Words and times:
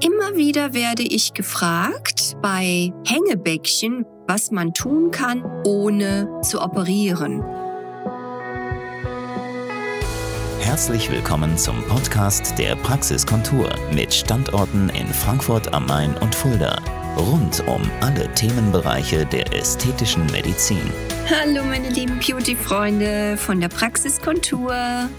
Immer 0.00 0.36
wieder 0.36 0.74
werde 0.74 1.02
ich 1.02 1.34
gefragt 1.34 2.36
bei 2.40 2.92
Hängebäckchen, 3.04 4.04
was 4.28 4.52
man 4.52 4.72
tun 4.72 5.10
kann, 5.10 5.42
ohne 5.64 6.40
zu 6.42 6.62
operieren. 6.62 7.42
Herzlich 10.60 11.10
willkommen 11.10 11.58
zum 11.58 11.82
Podcast 11.86 12.56
der 12.58 12.76
Praxiskontur 12.76 13.74
mit 13.92 14.14
Standorten 14.14 14.88
in 14.90 15.08
Frankfurt 15.08 15.74
am 15.74 15.86
Main 15.86 16.16
und 16.18 16.32
Fulda. 16.32 16.80
Rund 17.16 17.66
um 17.66 17.82
alle 18.00 18.32
Themenbereiche 18.34 19.26
der 19.26 19.52
ästhetischen 19.52 20.24
Medizin. 20.26 20.92
Hallo 21.28 21.64
meine 21.64 21.88
lieben 21.90 22.20
Beauty-Freunde 22.20 23.36
von 23.36 23.60
der 23.60 23.68
Praxiskontur, 23.68 24.72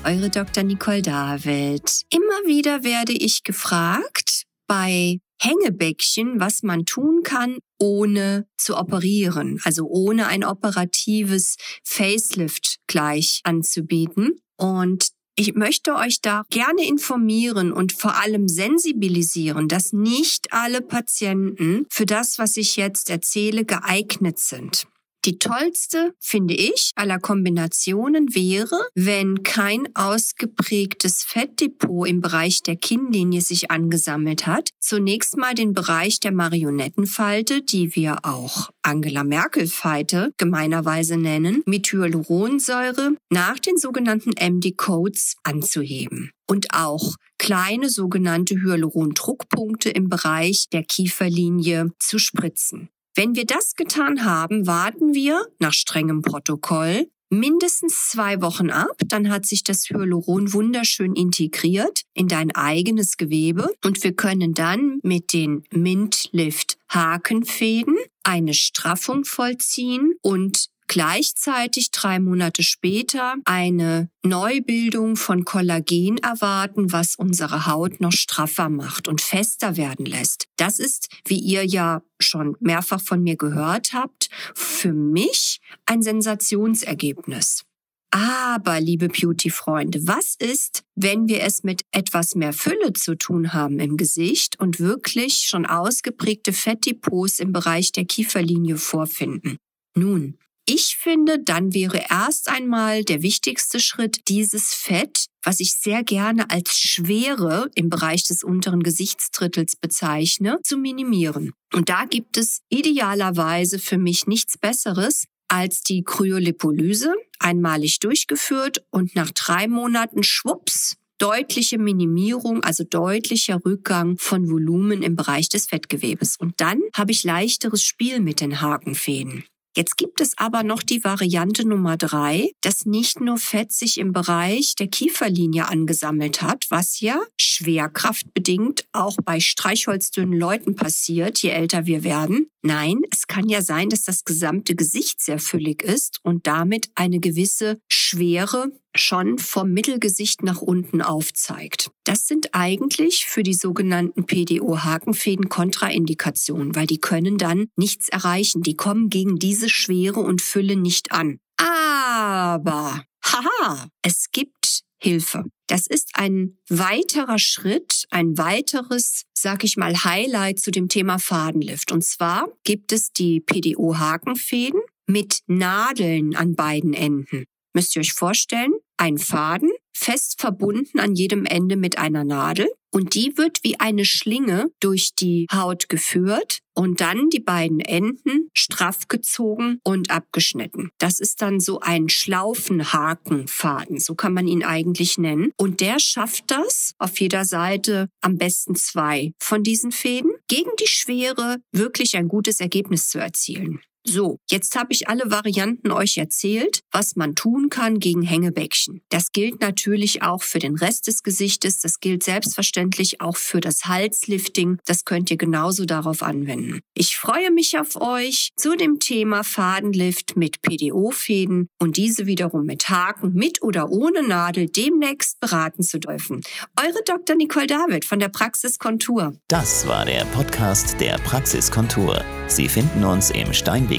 eure 0.06 0.30
Dr. 0.30 0.64
Nicole 0.64 1.02
David. 1.02 2.04
Immer 2.10 2.48
wieder 2.48 2.84
werde 2.84 3.12
ich 3.12 3.44
gefragt, 3.44 4.29
bei 4.70 5.20
Hängebäckchen, 5.42 6.40
was 6.40 6.64
man 6.64 6.86
tun 6.86 7.24
kann, 7.24 7.58
ohne 7.80 8.48
zu 8.58 8.78
operieren, 8.78 9.60
also 9.64 9.88
ohne 9.88 10.28
ein 10.28 10.46
operatives 10.46 11.56
Facelift 11.84 12.78
gleich 12.88 13.42
anzubieten. 13.44 14.42
Und 14.58 15.10
ich 15.36 15.56
möchte 15.56 15.96
euch 15.96 16.22
da 16.22 16.44
gerne 16.50 16.86
informieren 16.86 17.72
und 17.72 17.94
vor 17.94 18.18
allem 18.18 18.48
sensibilisieren, 18.48 19.68
dass 19.68 19.92
nicht 19.92 20.54
alle 20.54 20.82
Patienten 20.82 21.86
für 21.90 22.06
das, 22.06 22.38
was 22.38 22.58
ich 22.58 22.76
jetzt 22.76 23.10
erzähle, 23.10 23.66
geeignet 23.66 24.38
sind. 24.38 24.86
Die 25.26 25.38
tollste, 25.38 26.14
finde 26.20 26.54
ich, 26.54 26.92
aller 26.96 27.20
Kombinationen 27.20 28.34
wäre, 28.34 28.80
wenn 28.96 29.44
kein 29.44 29.90
ausgeprägtes 29.94 31.24
Fettdepot 31.24 32.08
im 32.08 32.22
Bereich 32.22 32.64
der 32.64 32.78
Kinnlinie 32.78 33.42
sich 33.42 33.70
angesammelt 33.70 34.48
hat. 34.48 34.70
Zunächst 34.80 35.36
mal 35.36 35.56
den 35.56 35.74
Bereich 35.74 36.22
der 36.22 36.32
Marionettenfalte, 36.32 37.62
die 37.62 37.96
wir 37.98 38.20
auch 38.24 38.70
Angela 38.82 39.26
Merkel-Falte 39.26 40.34
gemeinerweise 40.38 41.18
nennen, 41.18 41.64
mit 41.66 41.92
Hyaluronsäure 41.92 43.18
nach 43.30 43.60
den 43.60 43.78
sogenannten 43.78 44.32
MD-Codes 44.40 45.36
anzuheben 45.44 46.32
und 46.48 46.68
auch 46.74 47.16
kleine 47.38 47.90
sogenannte 47.90 48.56
Hyaluron-Druckpunkte 48.56 49.90
im 49.90 50.08
Bereich 50.08 50.68
der 50.72 50.84
Kieferlinie 50.84 51.92
zu 52.00 52.20
spritzen. 52.20 52.90
Wenn 53.16 53.36
wir 53.36 53.46
das 53.46 53.76
getan 53.76 54.24
haben, 54.24 54.68
warten 54.68 55.14
wir 55.14 55.46
nach 55.60 55.74
strengem 55.74 56.22
Protokoll 56.22 57.08
mindestens 57.30 58.10
zwei 58.10 58.42
Wochen 58.42 58.70
ab, 58.70 58.96
dann 59.06 59.30
hat 59.30 59.46
sich 59.46 59.64
das 59.64 59.90
Hyaluron 59.90 60.52
wunderschön 60.54 61.14
integriert 61.14 62.02
in 62.14 62.28
dein 62.28 62.56
eigenes 62.56 63.18
Gewebe. 63.18 63.70
Und 63.84 64.04
wir 64.04 64.14
können 64.14 64.54
dann 64.54 65.00
mit 65.04 65.34
den 65.34 65.64
Mint 65.72 66.30
Lift 66.32 66.78
Hakenfäden 66.92 67.96
eine 68.24 68.54
Straffung 68.54 69.26
vollziehen 69.26 70.14
und 70.22 70.70
gleichzeitig 70.90 71.92
drei 71.92 72.20
Monate 72.20 72.64
später 72.64 73.36
eine 73.46 74.10
Neubildung 74.24 75.16
von 75.16 75.46
Kollagen 75.46 76.18
erwarten, 76.18 76.92
was 76.92 77.16
unsere 77.16 77.68
Haut 77.68 78.02
noch 78.02 78.12
straffer 78.12 78.68
macht 78.68 79.08
und 79.08 79.22
fester 79.22 79.78
werden 79.78 80.06
lässt. 80.06 80.48
Das 80.58 80.80
ist, 80.80 81.08
wie 81.26 81.40
ihr 81.40 81.64
ja 81.64 82.02
schon 82.20 82.58
mehrfach 82.60 83.00
von 83.00 83.24
mir 83.24 83.38
gehört 83.38 83.94
habt, 83.94 84.30
für 84.56 84.92
mich 84.92 85.62
ein 85.86 86.02
Sensationsergebnis. 86.02 87.64
Aber, 88.12 88.82
liebe 88.82 89.08
Beauty-Freunde, 89.08 90.08
was 90.08 90.36
ist, 90.40 90.84
wenn 90.96 91.28
wir 91.28 91.44
es 91.44 91.64
mit 91.64 91.84
etwas 91.92 92.34
mehr 92.34 92.54
Fülle 92.54 92.94
zu 92.94 93.16
tun 93.16 93.54
haben 93.54 93.80
im 93.80 93.98
Gesicht 93.98 94.60
und 94.60 94.80
wirklich 94.80 95.46
schon 95.48 95.68
ausgeprägte 95.68 96.52
Fettdepots 96.52 97.40
im 97.40 97.54
Bereich 97.54 97.92
der 97.92 98.06
Kieferlinie 98.06 98.78
vorfinden? 98.78 99.58
Nun, 99.96 100.40
ich 100.72 100.98
finde, 101.00 101.40
dann 101.40 101.74
wäre 101.74 102.06
erst 102.12 102.48
einmal 102.48 103.04
der 103.04 103.24
wichtigste 103.24 103.80
Schritt, 103.80 104.28
dieses 104.28 104.76
Fett, 104.76 105.26
was 105.42 105.60
ich 105.60 105.74
sehr 105.74 106.04
gerne 106.04 106.52
als 106.52 106.78
Schwere 106.78 107.72
im 107.74 107.90
Bereich 107.90 108.26
des 108.26 108.44
unteren 108.44 108.84
Gesichtsdrittels 108.84 109.78
bezeichne, 109.78 110.60
zu 110.64 110.78
minimieren. 110.78 111.54
Und 111.74 111.90
da 111.90 112.06
gibt 112.06 112.38
es 112.38 112.62
idealerweise 112.70 113.80
für 113.80 113.98
mich 113.98 114.28
nichts 114.28 114.60
Besseres 114.60 115.26
als 115.48 115.82
die 115.82 116.04
Kryolipolyse, 116.04 117.16
einmalig 117.40 118.00
durchgeführt 118.00 118.86
und 118.92 119.16
nach 119.16 119.32
drei 119.32 119.68
Monaten 119.68 120.22
schwupps 120.22 120.98
deutliche 121.18 121.80
Minimierung, 121.80 122.64
also 122.64 122.84
deutlicher 122.84 123.60
Rückgang 123.66 124.20
von 124.20 124.48
Volumen 124.48 125.02
im 125.02 125.16
Bereich 125.16 125.50
des 125.50 125.66
Fettgewebes. 125.66 126.38
Und 126.38 126.62
dann 126.62 126.80
habe 126.94 127.12
ich 127.12 127.24
leichteres 127.24 127.82
Spiel 127.82 128.20
mit 128.20 128.40
den 128.40 128.62
Hakenfäden. 128.62 129.44
Jetzt 129.80 129.96
gibt 129.96 130.20
es 130.20 130.38
aber 130.38 130.64
noch 130.64 130.84
die 130.84 131.06
Variante 131.06 131.66
Nummer 131.66 131.96
drei, 131.96 132.52
dass 132.60 132.86
nicht 132.86 133.22
nur 133.22 133.38
Fett 133.38 133.72
sich 133.72 133.98
im 133.98 134.12
Bereich 134.12 134.76
der 134.76 134.90
Kieferlinie 134.90 135.70
angesammelt 135.70 136.42
hat, 136.42 136.66
was 136.68 137.00
ja 137.00 137.22
schwerkraftbedingt 137.38 138.84
auch 138.92 139.16
bei 139.24 139.40
streichholzdünnen 139.40 140.38
Leuten 140.38 140.76
passiert, 140.76 141.42
je 141.42 141.52
älter 141.52 141.86
wir 141.86 142.04
werden. 142.04 142.50
Nein, 142.62 142.98
es 143.10 143.28
kann 143.28 143.48
ja 143.48 143.62
sein, 143.62 143.88
dass 143.88 144.04
das 144.04 144.26
gesamte 144.26 144.76
Gesicht 144.76 145.22
sehr 145.22 145.40
füllig 145.40 145.82
ist 145.82 146.20
und 146.24 146.46
damit 146.46 146.90
eine 146.96 147.22
gewisse 147.22 147.80
Schwere 147.88 148.74
schon 149.00 149.38
vom 149.38 149.72
Mittelgesicht 149.72 150.44
nach 150.44 150.62
unten 150.62 151.02
aufzeigt. 151.02 151.92
Das 152.04 152.28
sind 152.28 152.54
eigentlich 152.54 153.26
für 153.26 153.44
die 153.44 153.54
sogenannten 153.54 154.26
PDO-Hakenfäden 154.26 155.50
Kontraindikationen, 155.50 156.76
weil 156.76 156.88
die 156.88 157.00
können 157.00 157.38
dann 157.38 157.68
nichts 157.76 158.10
erreichen. 158.10 158.62
Die 158.62 158.76
kommen 158.76 159.10
gegen 159.10 159.38
diese 159.38 159.70
Schwere 159.70 160.20
und 160.20 160.42
Fülle 160.42 160.76
nicht 160.76 161.12
an. 161.12 161.40
Aber, 161.58 163.04
haha, 163.24 163.88
es 164.02 164.32
gibt 164.32 164.82
Hilfe. 165.02 165.46
Das 165.68 165.88
ist 165.88 166.12
ein 166.14 166.58
weiterer 166.68 167.40
Schritt, 167.40 168.06
ein 168.10 168.38
weiteres, 168.38 169.24
sag 169.34 169.64
ich 169.64 169.78
mal, 169.78 170.04
Highlight 170.04 170.60
zu 170.60 170.72
dem 170.72 170.90
Thema 170.90 171.20
Fadenlift. 171.20 171.92
Und 171.92 172.04
zwar 172.04 172.50
gibt 172.64 172.92
es 172.92 173.12
die 173.12 173.40
PDO-Hakenfäden 173.40 174.82
mit 175.08 175.40
Nadeln 175.48 176.36
an 176.36 176.56
beiden 176.56 176.94
Enden 176.94 177.46
müsst 177.74 177.96
ihr 177.96 178.02
euch 178.02 178.14
vorstellen, 178.14 178.74
ein 178.98 179.18
Faden, 179.18 179.72
fest 179.94 180.40
verbunden 180.40 181.00
an 181.00 181.16
jedem 181.16 181.46
Ende 181.46 181.76
mit 181.76 181.98
einer 181.98 182.24
Nadel. 182.24 182.68
Und 182.92 183.14
die 183.14 183.38
wird 183.38 183.60
wie 183.64 183.80
eine 183.80 184.04
Schlinge 184.04 184.72
durch 184.80 185.14
die 185.14 185.46
Haut 185.54 185.90
geführt 185.90 186.60
und 186.74 187.02
dann 187.02 187.30
die 187.30 187.40
beiden 187.40 187.82
Enden 187.82 188.50
straff 188.54 189.08
gezogen 189.08 189.80
und 189.84 190.10
abgeschnitten. 190.10 190.90
Das 190.98 191.20
ist 191.20 191.42
dann 191.42 191.60
so 191.60 191.82
ein 191.82 192.10
Schlaufenhakenfaden, 192.10 194.00
so 194.00 194.16
kann 194.16 194.34
man 194.34 194.48
ihn 194.48 194.64
eigentlich 194.64 195.20
nennen. 195.20 195.52
Und 195.56 195.82
der 195.82 196.00
schafft 196.00 196.46
das 196.48 196.94
auf 196.98 197.20
jeder 197.20 197.46
Seite 197.46 198.10
am 198.22 198.38
besten 198.38 198.76
zwei 198.76 199.34
von 199.40 199.62
diesen 199.62 199.92
Fäden 199.92 200.32
gegen 200.48 200.72
die 200.80 200.88
Schwere 200.88 201.58
wirklich 201.72 202.18
ein 202.18 202.28
gutes 202.28 202.60
Ergebnis 202.60 203.10
zu 203.10 203.20
erzielen. 203.20 203.82
So, 204.12 204.40
jetzt 204.50 204.76
habe 204.76 204.92
ich 204.92 205.08
alle 205.08 205.30
Varianten 205.30 205.92
euch 205.92 206.18
erzählt, 206.18 206.82
was 206.92 207.16
man 207.16 207.36
tun 207.36 207.70
kann 207.70 208.00
gegen 208.00 208.24
Hängebäckchen. 208.24 209.02
Das 209.10 209.32
gilt 209.32 209.62
natürlich 209.62 210.24
auch 210.24 210.42
für 210.42 210.58
den 210.58 210.76
Rest 210.76 211.06
des 211.06 211.22
Gesichtes, 211.22 211.78
das 211.78 212.00
gilt 212.00 212.24
selbstverständlich 212.24 213.22
auch 213.22 213.38
für 213.38 213.60
das 213.60 213.86
Halslifting, 213.86 214.80
das 214.88 215.06
könnt 215.06 215.30
ihr 215.30 215.38
genauso 215.38 215.86
darauf 215.86 216.24
anwenden. 216.24 216.80
Ich 216.96 217.18
freue 217.18 217.52
mich 217.52 217.78
auf 217.78 218.02
euch 218.02 218.50
zu 218.56 218.76
dem 218.76 219.00
Thema 219.00 219.44
Fadenlift 219.44 220.36
mit 220.36 220.64
PDO-Fäden 220.64 221.68
und 221.78 221.96
diese 221.96 222.26
wiederum 222.26 222.66
mit 222.66 222.90
Haken 222.90 223.36
mit 223.36 223.62
oder 223.62 223.92
ohne 223.92 224.28
Nadel 224.28 224.70
demnächst 224.70 225.40
beraten 225.40 225.84
zu 225.84 226.00
dürfen. 226.00 226.42
Eure 226.82 227.04
Dr. 227.06 227.36
Nicole 227.36 227.68
David 227.68 228.06
von 228.06 228.18
der 228.18 228.30
Praxis 228.30 228.80
Kontur. 228.80 229.34
Das 229.50 229.86
war 229.86 230.06
der 230.06 230.26
Podcast 230.34 231.00
der 231.00 231.20
Praxis 231.20 231.70
Kontur. 231.70 232.26
Sie 232.48 232.68
finden 232.68 233.04
uns 233.04 233.30
im 233.30 233.54
Steinweg 233.54 233.99